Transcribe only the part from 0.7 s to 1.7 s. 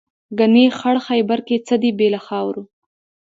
خړ خیبر کې